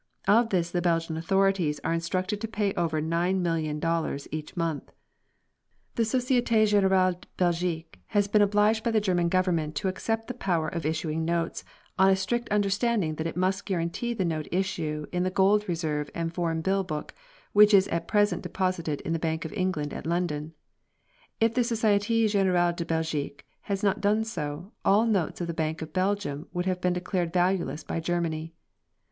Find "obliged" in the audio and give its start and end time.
8.41-8.83